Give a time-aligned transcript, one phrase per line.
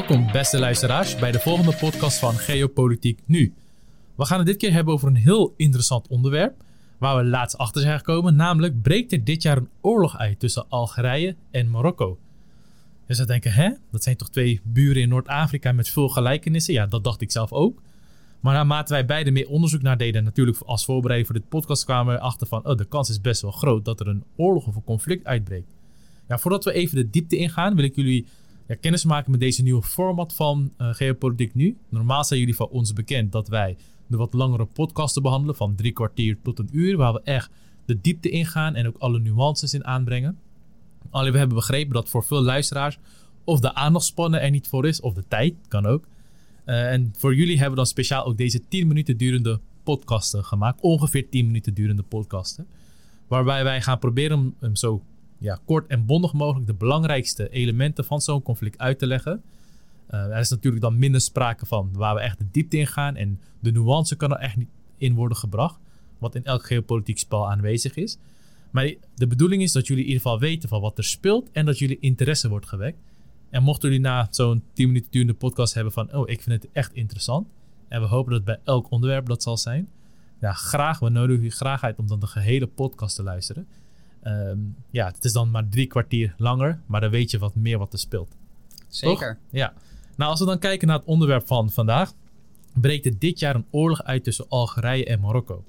[0.00, 3.54] Welkom, beste luisteraars, bij de volgende podcast van Geopolitiek Nu.
[4.14, 6.62] We gaan het dit keer hebben over een heel interessant onderwerp,
[6.98, 10.68] waar we laatst achter zijn gekomen, namelijk breekt er dit jaar een oorlog uit tussen
[10.68, 12.18] Algerije en Marokko.
[13.06, 16.74] Dus we denken, hè, dat zijn toch twee buren in Noord-Afrika met veel gelijkenissen?
[16.74, 17.82] Ja, dat dacht ik zelf ook.
[18.40, 22.14] Maar naarmate wij beide meer onderzoek naar deden, natuurlijk als voorbereiding voor dit podcast, kwamen
[22.14, 24.76] we achter van, oh, de kans is best wel groot dat er een oorlog of
[24.76, 25.68] een conflict uitbreekt.
[26.28, 28.26] Ja, voordat we even de diepte ingaan, wil ik jullie
[28.70, 31.76] ja, kennis maken met deze nieuwe format van uh, Geopolitiek Nu.
[31.88, 35.92] Normaal zijn jullie van ons bekend dat wij de wat langere podcasten behandelen, van drie
[35.92, 37.50] kwartier tot een uur, waar we echt
[37.84, 40.38] de diepte ingaan en ook alle nuances in aanbrengen.
[41.10, 42.98] Alleen we hebben begrepen dat voor veel luisteraars
[43.44, 46.06] of de aandachtspannen er niet voor is, of de tijd, kan ook.
[46.66, 50.80] Uh, en voor jullie hebben we dan speciaal ook deze 10 minuten durende podcasten gemaakt.
[50.80, 52.66] Ongeveer 10 minuten durende podcasten.
[53.28, 55.02] Waarbij wij gaan proberen hem zo
[55.40, 59.42] ja, kort en bondig mogelijk de belangrijkste elementen van zo'n conflict uit te leggen.
[60.10, 63.16] Uh, er is natuurlijk dan minder sprake van waar we echt de diepte in gaan.
[63.16, 65.80] En de nuance kan er echt niet in worden gebracht.
[66.18, 68.18] Wat in elk geopolitiek spel aanwezig is.
[68.70, 71.50] Maar de bedoeling is dat jullie in ieder geval weten van wat er speelt.
[71.52, 72.98] En dat jullie interesse wordt gewekt.
[73.50, 76.14] En mochten jullie na zo'n 10 minuten durende podcast hebben van...
[76.14, 77.48] Oh, ik vind het echt interessant.
[77.88, 79.88] En we hopen dat bij elk onderwerp dat zal zijn.
[80.40, 80.98] Ja, graag.
[80.98, 83.66] We nodigen jullie graag uit om dan de gehele podcast te luisteren.
[84.24, 87.78] Um, ja, het is dan maar drie kwartier langer, maar dan weet je wat meer
[87.78, 88.36] wat er speelt.
[88.88, 89.38] Zeker.
[89.50, 89.72] Ja.
[90.16, 92.12] Nou, als we dan kijken naar het onderwerp van vandaag,
[92.74, 95.64] breekt er dit jaar een oorlog uit tussen Algerije en Marokko.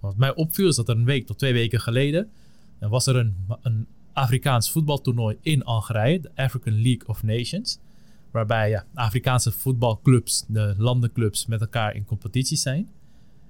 [0.00, 2.30] Wat mij opviel is dat er een week tot twee weken geleden
[2.78, 7.78] was er een, een Afrikaans voetbaltoernooi in Algerije, de African League of Nations.
[8.30, 12.88] Waarbij ja, Afrikaanse voetbalclubs, de landenclubs, met elkaar in competitie zijn.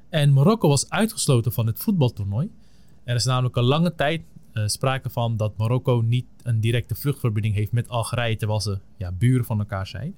[0.09, 2.51] En Marokko was uitgesloten van het voetbaltoernooi.
[3.09, 7.55] Er is namelijk al lange tijd uh, sprake van dat Marokko niet een directe vluchtverbinding
[7.55, 10.15] heeft met Algerije, terwijl ze ja, buren van elkaar zijn.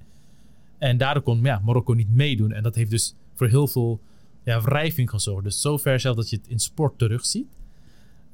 [0.77, 2.51] En daardoor kon ja, Marokko niet meedoen.
[2.51, 3.99] En dat heeft dus voor heel veel
[4.43, 5.43] ja, wrijving gezorgd.
[5.43, 7.47] Dus zover zelfs dat je het in sport terugziet.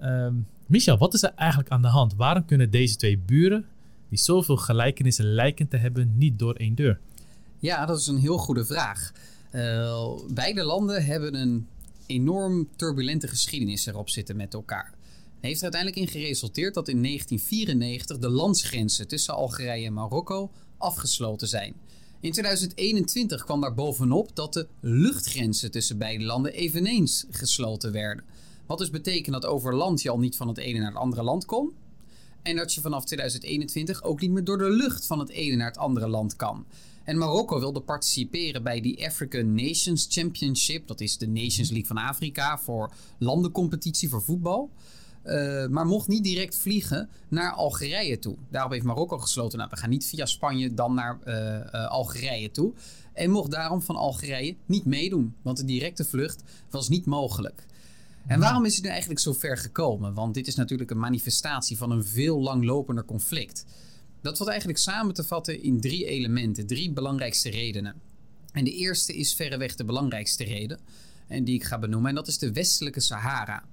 [0.02, 2.16] Um, Michel, wat is er eigenlijk aan de hand?
[2.16, 3.66] Waarom kunnen deze twee buren,
[4.10, 7.00] die zoveel gelijkenissen lijken te hebben, niet door één deur?
[7.60, 9.12] Ja, dat is een heel goede vraag.
[9.52, 11.68] Uh, beide landen hebben een
[12.08, 14.94] enorm turbulente geschiedenis erop zitten met elkaar.
[15.40, 21.48] Heeft er uiteindelijk in geresulteerd dat in 1994 de landsgrenzen tussen Algerije en Marokko afgesloten
[21.48, 21.76] zijn.
[22.20, 28.24] In 2021 kwam daar bovenop dat de luchtgrenzen tussen beide landen eveneens gesloten werden.
[28.68, 31.24] Wat dus betekent dat over land je al niet van het ene naar het andere
[31.24, 31.72] land kon.
[32.42, 35.68] En dat je vanaf 2021 ook niet meer door de lucht van het ene naar
[35.68, 36.66] het andere land kan.
[37.08, 40.88] En Marokko wilde participeren bij die African Nations Championship.
[40.88, 44.72] Dat is de Nations League van Afrika voor landencompetitie voor voetbal.
[45.24, 48.36] Uh, maar mocht niet direct vliegen naar Algerije toe.
[48.50, 49.58] Daarop heeft Marokko gesloten.
[49.58, 52.74] Nou, we gaan niet via Spanje dan naar uh, uh, Algerije toe.
[53.14, 55.36] En mocht daarom van Algerije niet meedoen.
[55.42, 57.66] Want de directe vlucht was niet mogelijk.
[58.26, 60.14] En waarom is het nu eigenlijk zo ver gekomen?
[60.14, 63.66] Want dit is natuurlijk een manifestatie van een veel langlopender conflict.
[64.22, 67.96] Dat valt eigenlijk samen te vatten in drie elementen, drie belangrijkste redenen.
[68.52, 70.80] En de eerste is verreweg de belangrijkste reden,
[71.28, 73.64] en die ik ga benoemen, en dat is de westelijke Sahara.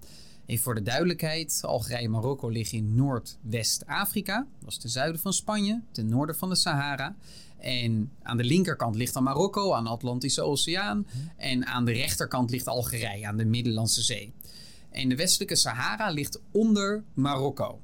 [0.47, 4.47] En voor de duidelijkheid, Algerije en Marokko liggen in Noordwest-Afrika.
[4.61, 7.17] Dat is ten zuiden van Spanje, ten noorden van de Sahara.
[7.59, 11.07] En aan de linkerkant ligt dan Marokko, aan de Atlantische Oceaan.
[11.37, 14.33] En aan de rechterkant ligt Algerije, aan de Middellandse Zee.
[14.91, 17.81] En de westelijke Sahara ligt onder Marokko.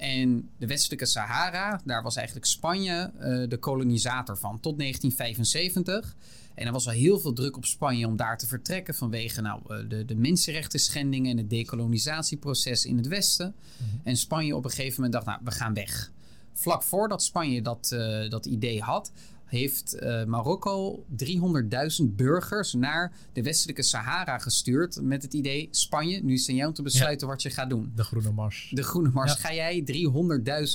[0.00, 6.16] En de westelijke Sahara, daar was eigenlijk Spanje uh, de kolonisator van tot 1975.
[6.54, 9.60] En er was al heel veel druk op Spanje om daar te vertrekken vanwege nou,
[9.68, 13.46] uh, de, de mensenrechten schendingen en het decolonisatieproces in het westen.
[13.46, 14.00] Mm -hmm.
[14.04, 16.10] En Spanje op een gegeven moment dacht, nou, we gaan weg.
[16.52, 19.12] Vlak voordat Spanje dat, uh, dat idee had,
[19.50, 25.00] heeft uh, Marokko 300.000 burgers naar de westelijke Sahara gestuurd.
[25.02, 27.32] Met het idee: Spanje, nu is het aan jou om te besluiten ja.
[27.32, 27.92] wat je gaat doen.
[27.94, 28.70] De Groene Mars.
[28.74, 29.32] De Groene Mars.
[29.32, 29.38] Ja.
[29.38, 29.84] Ga jij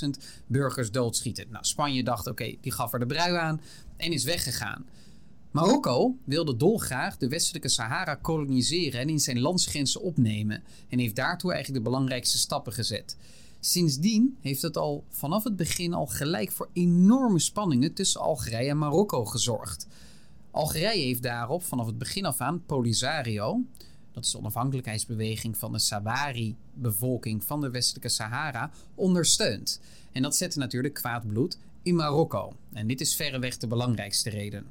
[0.04, 0.08] 300.000
[0.46, 1.46] burgers doodschieten?
[1.50, 3.60] Nou, Spanje dacht: oké, okay, die gaf er de brui aan
[3.96, 4.84] en is weggegaan.
[5.50, 10.62] Marokko wilde dolgraag de westelijke Sahara koloniseren en in zijn landsgrenzen opnemen.
[10.88, 13.16] En heeft daartoe eigenlijk de belangrijkste stappen gezet.
[13.66, 18.78] Sindsdien heeft het al vanaf het begin al gelijk voor enorme spanningen tussen Algerije en
[18.78, 19.86] Marokko gezorgd.
[20.50, 23.60] Algerije heeft daarop vanaf het begin af aan Polisario,
[24.12, 29.80] dat is de onafhankelijkheidsbeweging van de Sahari-bevolking van de westelijke Sahara, ondersteund.
[30.12, 32.52] En dat zette natuurlijk kwaad bloed in Marokko.
[32.72, 34.66] En dit is verreweg de belangrijkste reden.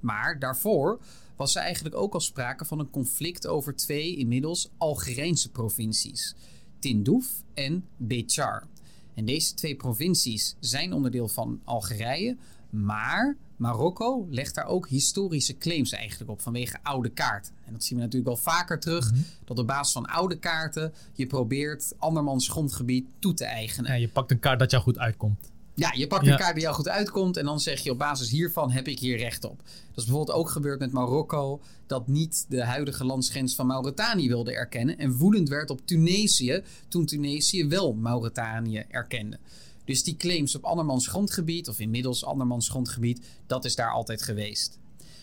[0.00, 1.00] Maar daarvoor
[1.36, 6.34] was er eigenlijk ook al sprake van een conflict over twee inmiddels Algerijnse provincies.
[6.80, 8.66] Tindouf en Béchar.
[9.14, 12.36] En deze twee provincies zijn onderdeel van Algerije,
[12.70, 17.54] Maar Marokko legt daar ook historische claims eigenlijk op vanwege oude kaarten.
[17.66, 19.12] En dat zien we natuurlijk wel vaker terug.
[19.12, 19.20] Mhm.
[19.44, 23.90] Dat op basis van oude kaarten je probeert andermans grondgebied toe te eigenen.
[23.90, 25.50] Ja, je pakt een kaart dat jou goed uitkomt.
[25.80, 28.30] Ja, je pakt een kaart die jou goed uitkomt en dan zeg je op basis
[28.30, 29.56] hiervan heb ik hier recht op.
[29.58, 34.52] Dat is bijvoorbeeld ook gebeurd met Marokko, dat niet de huidige landsgrens van Mauritanië wilde
[34.52, 39.38] erkennen en woedend werd op Tunesië toen Tunesië wel Mauritanië erkende.
[39.84, 44.78] Dus die claims op andermans grondgebied, of inmiddels andermans grondgebied, dat is daar altijd geweest.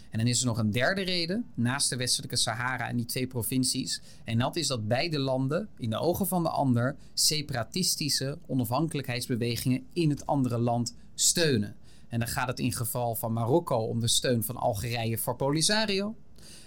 [0.09, 3.27] En dan is er nog een derde reden, naast de westelijke Sahara en die twee
[3.27, 4.01] provincies.
[4.23, 10.09] En dat is dat beide landen, in de ogen van de ander, separatistische onafhankelijkheidsbewegingen in
[10.09, 11.75] het andere land steunen.
[12.07, 16.15] En dan gaat het in geval van Marokko om de steun van Algerije voor Polisario.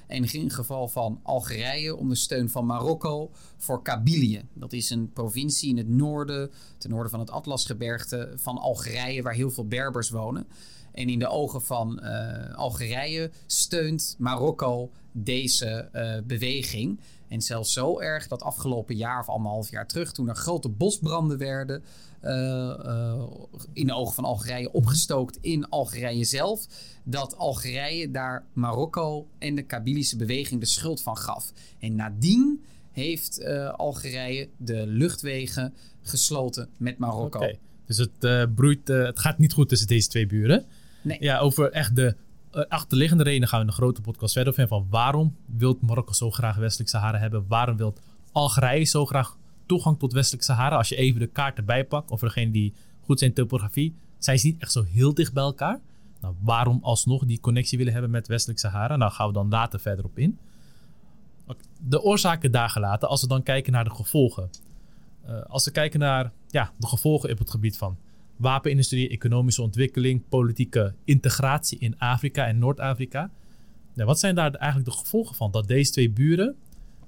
[0.07, 4.43] En in geval van Algerije om de steun van Marokko voor Kabylië.
[4.55, 9.35] Dat is een provincie in het noorden, ten noorden van het Atlasgebergte van Algerije, waar
[9.35, 10.47] heel veel Berbers wonen.
[10.93, 17.01] En in de ogen van eh, Algerije steunt Marokko deze eh, beweging.
[17.29, 21.39] En zelfs zo erg dat afgelopen jaar of anderhalf jaar terug, toen er grote bosbranden
[21.39, 21.83] werden,
[22.21, 23.23] eh,
[23.73, 26.67] in de ogen van Algerije opgestookt in Algerije zelf,
[27.05, 31.53] dat Algerije daar Marokko en de Kabylische beweging de schuld van gaf.
[31.79, 33.45] En nadien heeft
[33.77, 37.53] Algerije de luchtwegen gesloten met Marokko.
[37.87, 40.67] Dus het, broeit, het gaat niet goed tussen deze twee buren.
[41.03, 42.17] Ja, over echt de
[42.51, 44.69] eh, achterliggende redenen gaan we in de grote podcast verder over.
[44.69, 47.45] Van waarom wil Marokko zo graag Westelijk Sahara hebben?
[47.49, 47.95] Waarom wil
[48.33, 49.37] Algerije zo graag
[49.67, 50.77] toegang tot Westelijk Sahara?
[50.77, 54.39] Als je even de kaart erbij pakt, of degene die goed zijn in topografie, zijn
[54.39, 55.81] ze niet echt zo heel dicht bij elkaar.
[56.21, 58.97] Nou, waarom alsnog die connectie willen hebben met Westelijk Sahara?
[58.97, 60.39] Nou, gaan we dan later verder op in.
[61.81, 64.51] De oorzaken daar gelaten, als we dan kijken naar de gevolgen.
[65.25, 67.97] Eh, als we kijken naar ja, de gevolgen op het gebied van
[68.41, 73.31] wapenindustrie, economische ontwikkeling, politieke integratie in Afrika en Noord-Afrika.
[73.95, 75.51] Ja, wat zijn daar eigenlijk de gevolgen van?
[75.51, 76.57] Dat deze twee buren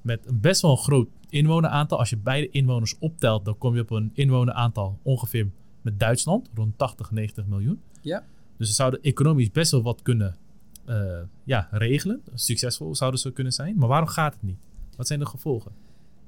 [0.03, 3.81] met een best wel een groot inwoneraantal, als je beide inwoners optelt, dan kom je
[3.81, 5.51] op een inwoneraantal ongeveer
[5.83, 7.81] met Duitsland, rond 80, 90 miljoen.
[8.01, 8.25] Ja.
[8.57, 10.37] Dus ze zouden economisch best wel wat kunnen
[10.85, 12.23] eh, ja, regelen.
[12.35, 13.77] Succesvol zouden ze kunnen zijn.
[13.77, 14.59] Maar waarom gaat het niet?
[14.97, 15.73] Wat zijn de gevolgen?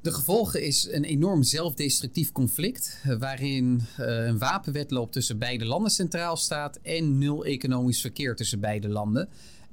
[0.04, 5.90] De gevolgen is een enorm zelfdestructief conflict, eh, waarin eh, een wapenwedloop tussen beide landen
[5.90, 9.28] centraal staat en nul economisch verkeer tussen beide landen.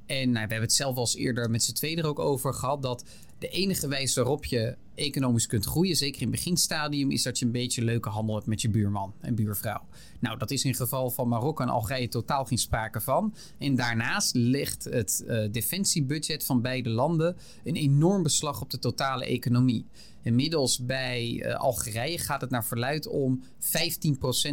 [0.06, 2.54] En nou, we hebben het zelf al eens eerder met z'n tweeën er ook over
[2.54, 3.04] gehad dat
[3.38, 7.44] de enige wijze waarop je economisch kunt groeien, zeker in het beginstadium, is dat je
[7.44, 9.82] een beetje leuke handel hebt met je buurman en buurvrouw.
[10.20, 13.34] Nou, dat is in geval van Marokko en Algerije totaal geen sprake van.
[13.58, 19.24] En daarnaast legt het eh, defensiebudget van beide landen een enorm beslag op de totale
[19.24, 19.86] economie.
[20.22, 23.68] Inmiddels bij eh, Algerije gaat het naar verluid om 15%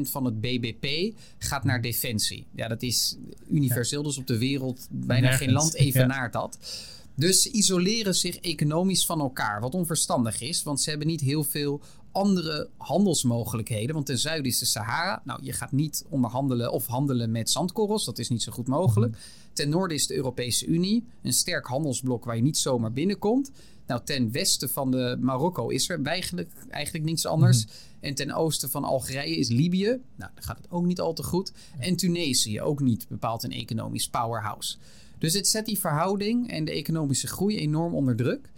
[0.01, 2.47] van het BBP gaat naar defensie.
[2.55, 3.17] Ja, dat is
[3.49, 5.79] universeel, dus op de wereld bijna Nergens, geen land ja.
[5.79, 6.57] evenaart dat.
[7.19, 11.43] Dus ze isoleren zich economisch van elkaar, wat onverstandig is, want ze hebben niet heel
[11.43, 11.81] veel
[12.11, 13.93] andere handelsmogelijkheden.
[13.93, 15.21] Want ten zuiden is de Sahara.
[15.25, 19.17] Nou, je gaat niet onderhandelen of handelen met zandkorrels, dat is niet zo goed mogelijk.
[19.53, 23.51] Ten noorden is de Europese Unie, een sterk handelsblok waar je niet zomaar binnenkomt.
[23.87, 27.65] Nou, ten westen van de Marokko is er eigenlijk, eigenlijk niets anders.
[27.99, 29.99] En ten oosten van Algerije is Libië.
[30.15, 31.51] Nou, daar gaat het ook niet al te goed.
[31.79, 34.77] En Tunesië, ook niet bepaald een economisch powerhouse.
[35.19, 38.51] Dus het zet die verhouding en de economische groei enorm onder druk.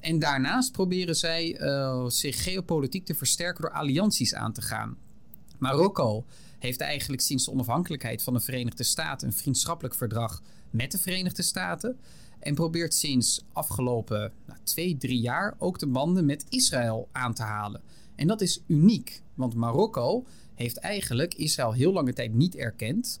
[0.00, 4.96] En daarnaast proberen zij eh, zich geopolitiek te versterken door allianties aan te gaan.
[5.58, 6.24] Marokko
[6.58, 11.42] heeft eigenlijk sinds de onafhankelijkheid van de Verenigde Staten een vriendschappelijk verdrag met de Verenigde
[11.42, 11.98] Staten.
[12.38, 17.42] En probeert sinds afgelopen nou, twee, drie jaar ook de banden met Israël aan te
[17.42, 17.82] halen.
[18.14, 23.20] En dat is uniek, want Marokko heeft eigenlijk Israël heel lange tijd niet erkend.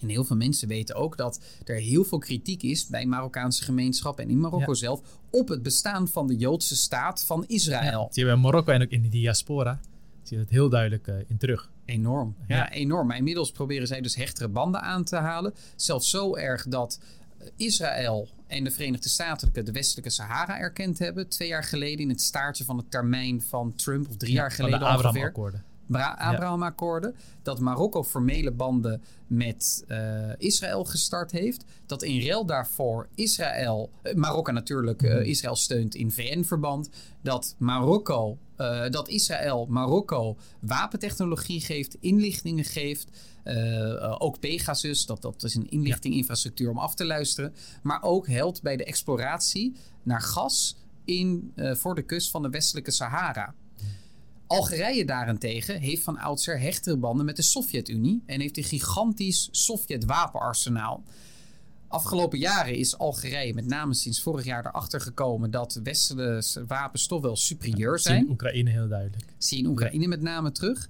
[0.00, 4.24] En heel veel mensen weten ook dat er heel veel kritiek is bij Marokkaanse gemeenschappen
[4.24, 4.78] en in Marokko Ja.
[4.78, 8.02] zelf op het bestaan van de Joodse staat van Israël.
[8.02, 9.80] Dat zie je bij Marokko en ook in de diaspora.
[10.22, 11.70] Zie je het heel duidelijk eh, in terug.
[11.84, 12.36] Enorm.
[12.48, 12.56] Ja.
[12.56, 12.70] Ja.
[12.70, 13.06] enorm.
[13.06, 15.54] Maar inmiddels proberen zij dus hechtere banden aan te halen.
[15.76, 17.00] Zelfs zo erg dat
[17.38, 21.28] eh, Israël en de Verenigde Staten de westelijke Sahara erkend hebben.
[21.28, 24.08] Twee jaar geleden in het staartje van het termijn van Trump.
[24.08, 25.06] Of drie jaar Van geleden de ongeveer.
[25.06, 25.64] Abraham-akkoorden.
[25.90, 27.14] Bra- Abraham-akkoorden.
[27.42, 31.64] Dat Marokko formele banden met eh, Israël gestart heeft.
[31.86, 36.90] Dat in ruil daarvoor Israël, eh, Marokko natuurlijk, eh, Israël steunt in VN-verband.
[37.22, 38.38] Dat Marokko,
[38.90, 43.08] dat Israël Marokko wapentechnologie geeft, inlichtingen geeft.
[44.18, 47.54] ook Pegasus, dat, dat is een inlichtinginfrastructuur om af te luisteren.
[47.82, 52.90] Maar ook helpt bij de exploratie naar gas in, voor de kust van de westelijke
[52.90, 53.54] Sahara.
[54.50, 61.04] Algerije daarentegen heeft van oudsher hechtere banden met de Sovjet-Unie en heeft een gigantisch Sovjet-wapenarsenaal.
[61.88, 67.22] Afgelopen jaren is Algerije, met name sinds vorig jaar, erachter gekomen dat westerse wapens toch
[67.22, 68.24] wel superieur Zie zijn.
[68.24, 69.24] in Oekraïne heel duidelijk.
[69.38, 70.88] Zie in Oekraïne met name terug.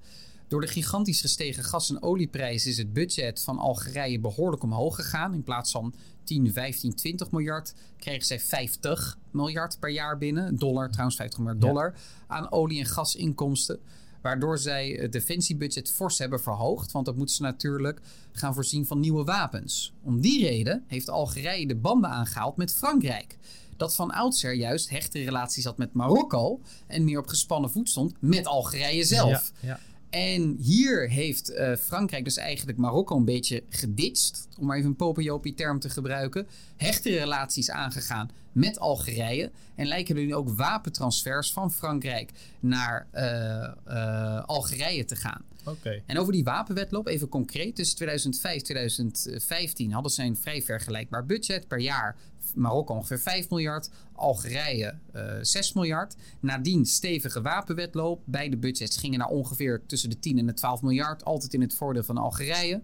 [0.50, 5.34] Door de gigantisch gestegen gas- en olieprijs is het budget van Algerije behoorlijk omhoog gegaan.
[5.34, 10.56] In plaats van 10, 15, 20 miljard kregen zij 50 miljard per jaar binnen.
[10.56, 11.68] Dollar, trouwens 50 miljard Ja.
[11.68, 11.94] dollar
[12.26, 13.78] aan olie- en gasinkomsten.
[14.22, 16.92] Waardoor zij het defensiebudget fors hebben verhoogd.
[16.92, 18.00] Want dat moeten ze natuurlijk
[18.32, 19.92] gaan voorzien van nieuwe wapens.
[20.02, 23.36] Om die reden heeft Algerije de banden aangehaald met Frankrijk.
[23.76, 26.60] Dat van oudsher juist hechte relaties had met Marokko.
[26.86, 29.52] En meer op gespannen voet stond met Algerije zelf.
[29.60, 29.80] Ja, ja.
[30.10, 34.48] En hier heeft eh, Frankrijk dus eigenlijk Marokko een beetje geditcht.
[34.58, 36.46] Om maar even een popiopie term te gebruiken.
[36.76, 39.50] Hechte relaties aangegaan met Algerije.
[39.74, 45.42] En lijken er nu ook wapentransfers van Frankrijk naar eh, eh, Algerije te gaan.
[45.64, 46.02] Oké.
[46.06, 47.76] En over die wapenwetloop, even concreet.
[47.76, 51.68] Tussen 2005 en 2015 hadden ze een vrij vergelijkbaar budget.
[51.68, 52.16] Per jaar
[52.54, 53.90] Marokko ongeveer 5 miljard.
[54.12, 56.14] Algerije eh 6 miljard.
[56.40, 58.22] Nadien stevige wapenwetloop.
[58.24, 61.24] Beide budgets gingen naar ongeveer tussen de 10 en de 12 miljard.
[61.24, 62.82] Altijd in het voordeel van Algerije.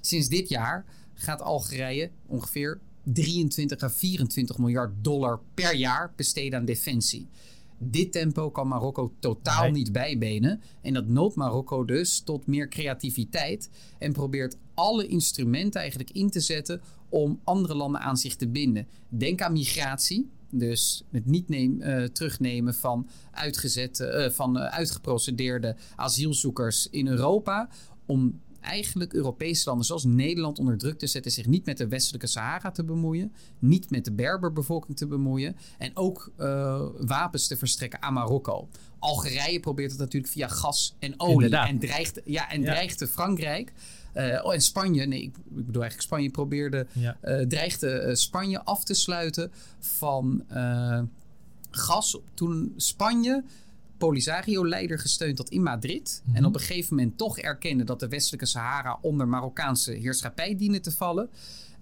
[0.00, 6.64] Sinds dit jaar gaat Algerije ongeveer 23 à 24 miljard dollar per jaar besteden aan
[6.64, 7.28] defensie.
[7.82, 9.70] Dit tempo kan Marokko totaal Nee.
[9.72, 10.60] niet bijbenen.
[10.82, 13.70] En dat noopt Marokko dus tot meer creativiteit.
[13.98, 18.86] En probeert alle instrumenten eigenlijk in te zetten om andere landen aan zich te binden.
[19.08, 20.28] Denk aan migratie.
[20.50, 27.68] Dus het niet neem, eh, terugnemen van, uitgezette, eh, van eh, uitgeprocedeerde asielzoekers in Europa.
[28.06, 32.26] Om eigenlijk Europese landen zoals Nederland onder druk te zetten, zich niet met de westelijke
[32.26, 36.32] Sahara te bemoeien, niet met de Berberbevolking te bemoeien en ook
[36.98, 38.68] wapens te verstrekken aan Marokko.
[38.98, 41.68] Algerije probeert het natuurlijk via gas en olie Inderdaad.
[41.68, 42.66] en dreigt, ja, en Ja.
[42.70, 43.72] dreigde Frankrijk.
[44.12, 47.16] Eh, oh, en Spanje, nee, ik, ik bedoel eigenlijk Spanje probeerde, Ja.
[47.20, 50.44] eh, dreigde eh, Spanje af te sluiten van
[51.70, 52.18] gas.
[52.34, 53.44] Toen Spanje
[53.98, 56.22] Polisario-leider gesteund had in Madrid.
[56.24, 56.36] Mhm.
[56.36, 60.80] En op een gegeven moment toch erkende dat de westelijke Sahara onder Marokkaanse heerschappij diende
[60.80, 61.30] te vallen.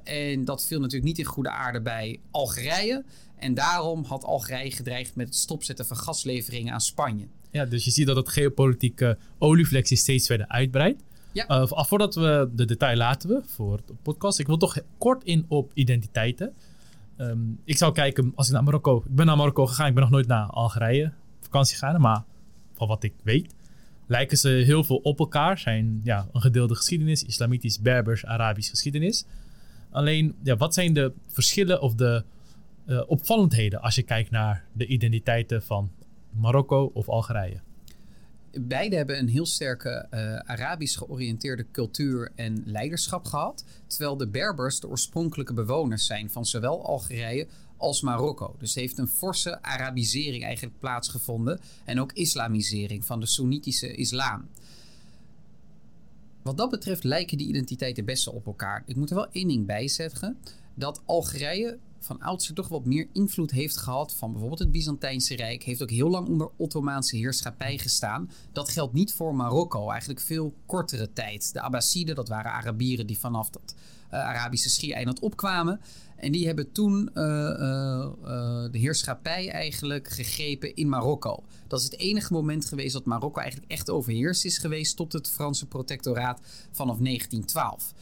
[0.02, 3.04] En dat viel natuurlijk niet in goede aarde bij Algerije.
[3.36, 7.26] En daarom had Algerije gedreigd met het stopzetten van gasleveringen aan Spanje.
[7.50, 11.02] Ja, dus je ziet dat het geopolitieke olieflexie steeds verder uitbreidt.
[11.32, 11.46] Ja.
[11.46, 15.44] Eh, voordat we de detail laten we voor de podcast, ik wil toch kort in
[15.48, 16.52] op identiteiten.
[17.16, 20.02] Ehm, ik zou kijken, als ik naar Marokko, ik ben naar Marokko gegaan, ik ben
[20.02, 22.24] nog nooit naar Algerije vakantie gegaan, maar
[22.72, 23.54] van wat ik weet,
[24.06, 25.58] lijken ze heel veel op elkaar.
[25.58, 29.26] Zijn ja, een gedeelde geschiedenis, islamitisch, berbers, Arabisch geschiedenis.
[29.90, 32.24] Alleen, ja, wat zijn de verschillen of de
[32.86, 35.90] eh, opvallendheden als je kijkt naar de identiteiten van
[36.30, 37.60] Marokko of Algerije?
[38.52, 43.64] Beide hebben een heel sterke eh, Arabisch georiënteerde cultuur en leiderschap gehad.
[43.86, 48.54] Terwijl de Berbers de oorspronkelijke bewoners zijn van zowel Algerije als Marokko.
[48.58, 51.60] Dus heeft een forse Arabisering eigenlijk plaatsgevonden.
[51.84, 54.48] En ook islamisering van de Soenitische islam.
[56.42, 58.82] Wat dat betreft lijken die identiteiten best wel op elkaar.
[58.86, 60.38] Ik moet er wel één ding bij zeggen.
[60.74, 65.62] Dat Algerije van oudsher toch wat meer invloed heeft gehad van bijvoorbeeld het Byzantijnse Rijk.
[65.62, 68.30] Heeft ook heel lang onder Ottomaanse heerschappij gestaan.
[68.52, 71.52] Dat geldt niet voor Marokko, eigenlijk veel kortere tijd.
[71.52, 73.74] De Abbasiden, dat waren Arabieren die vanaf dat
[74.08, 75.80] eh, Arabische schiereiland opkwamen.
[76.16, 78.10] En die hebben toen eh, eh,
[78.70, 81.44] de heerschappij eigenlijk gegrepen in Marokko.
[81.66, 85.28] Dat is het enige moment geweest dat Marokko eigenlijk echt overheerst is geweest tot het
[85.28, 86.40] Franse protectoraat
[86.70, 87.94] vanaf 1912.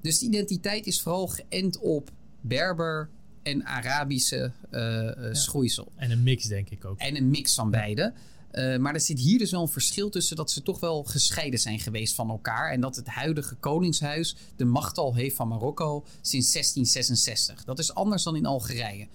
[0.00, 2.10] Dus de identiteit is vooral geënt op
[2.40, 3.10] Berber
[3.46, 5.92] en Arabische eh, schoeisel.
[5.96, 6.98] En een mix, denk ik ook.
[6.98, 8.12] En een mix van beide.
[8.50, 11.60] Eh, maar er zit hier dus wel een verschil tussen dat ze toch wel gescheiden
[11.60, 12.72] zijn geweest van elkaar.
[12.72, 17.64] En dat het huidige koningshuis de macht al heeft van Marokko sinds 1666.
[17.64, 19.08] Dat is anders dan in Algerije.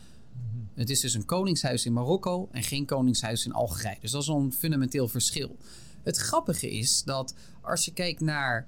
[0.75, 3.97] Het is dus een koningshuis in Marokko en geen koningshuis in Algerije.
[4.01, 5.57] Dus dat is een fundamenteel verschil.
[6.03, 8.67] Het grappige is dat als je kijkt naar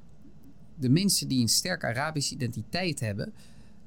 [0.75, 3.33] de mensen die een sterke Arabische identiteit hebben,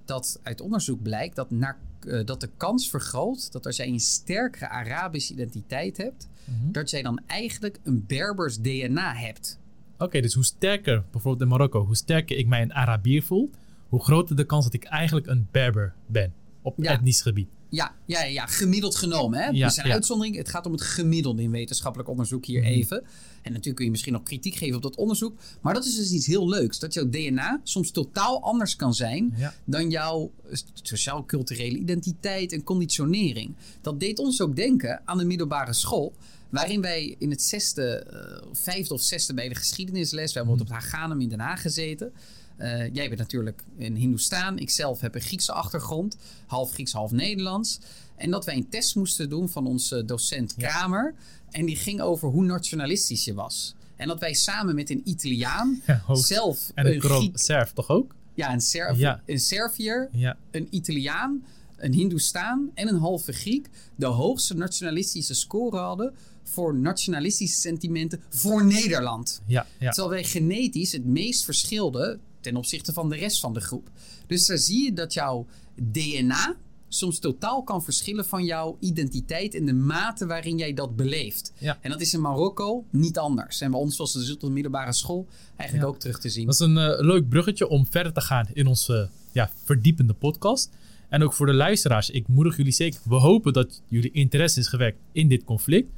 [0.07, 4.01] dat uit onderzoek blijkt dat, naar, eh, dat de kans vergroot dat als jij een
[4.01, 6.73] sterkere Arabische identiteit hebt, Mhm.
[6.73, 9.59] dat jij dan eigenlijk een Berbers DNA hebt.
[9.99, 13.51] Oké, dus hoe sterker, bijvoorbeeld in Marokko, hoe sterker ik mij een Arabier voel,
[13.89, 16.33] hoe groter de kans dat ik eigenlijk een Berber ben
[16.63, 16.93] op Ja.
[16.93, 17.49] etnisch gebied.
[17.77, 19.39] Ja, ja, ja, gemiddeld genomen.
[19.39, 19.49] Hè?
[19.49, 19.93] Ja, er zijn ja.
[19.93, 20.39] uitzonderingen.
[20.41, 22.71] Het gaat om het gemiddelde in wetenschappelijk onderzoek hier Mhm.
[22.71, 22.97] even.
[23.43, 25.39] En natuurlijk kun je misschien nog kritiek geven op dat onderzoek.
[25.61, 26.79] Maar dat is dus iets heel leuks.
[26.79, 29.55] Dat jouw DNA soms totaal anders kan zijn Ja.
[29.65, 33.55] dan jouw eh, sociaal-culturele identiteit en conditionering.
[33.81, 36.15] Dat deed ons ook denken aan de middelbare school.
[36.51, 40.61] Waarin wij in het zesde, eh, vijfde of zesde bij de geschiedenisles, we hebben op
[40.61, 42.13] het Haganum in Den Haag gezeten.
[42.57, 44.59] Eh, jij bent natuurlijk in Hindoestaan.
[44.59, 46.17] Ik zelf heb een Griekse achtergrond.
[46.47, 47.79] Half Grieks, half Nederlands.
[48.17, 51.15] En dat wij een test moesten doen van onze docent Kramer.
[51.51, 53.75] En die ging over hoe nationalistisch je was.
[53.97, 58.15] En dat wij samen met een Italiaan Ja, zelf En een een Serf toch ook?
[58.35, 59.23] ja, een, Serv, Ja.
[59.27, 60.09] een Serviër,
[60.51, 61.45] een Italiaan,
[61.77, 68.65] een Hindoestaan en een halve Griek de hoogste nationalistische score hadden voor nationalistische sentimenten voor
[68.67, 69.43] Nederland.
[69.47, 69.91] Ja, ja.
[69.91, 73.91] Terwijl wij genetisch het meest verschilden ten opzichte van de rest van de groep.
[74.27, 76.57] Dus daar zie je dat jouw DNA
[76.89, 81.53] soms totaal kan verschillen van jouw identiteit en de mate waarin jij dat beleeft.
[81.59, 81.79] Ja.
[81.81, 83.61] En dat is in Marokko niet anders.
[83.61, 85.27] En bij ons was het de middelbare school
[85.57, 85.95] eigenlijk Ja.
[85.95, 86.47] ook terug te zien.
[86.47, 90.71] Dat is een eh, leuk bruggetje om verder te gaan in onze ja, verdiepende podcast.
[91.09, 93.01] En ook voor de luisteraars, ik moedig jullie zeker.
[93.05, 95.89] We hopen dat jullie interesse is gewekt in dit conflict.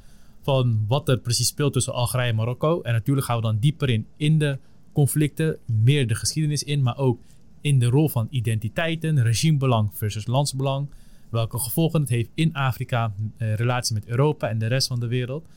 [0.41, 2.81] Van wat er precies speelt tussen Algerije en Marokko.
[2.81, 4.57] En natuurlijk gaan we dan dieper in, in de
[4.99, 7.19] conflicten, meer de geschiedenis in, maar ook
[7.61, 10.89] in de rol van identiteiten, regimebelang versus landsbelang.
[11.29, 15.07] Welke gevolgen het heeft in Afrika, eh, relatie met Europa en de rest van de
[15.07, 15.47] wereld.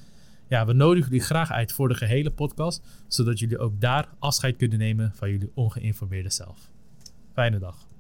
[0.49, 4.57] Ja, we nodigen jullie graag uit voor de gehele podcast, zodat jullie ook daar afscheid
[4.57, 6.71] kunnen nemen van jullie ongeïnformeerde zelf.
[7.33, 7.92] Fijne dag.